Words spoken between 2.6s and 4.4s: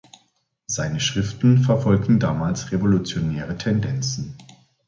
revolutionäre Tendenzen.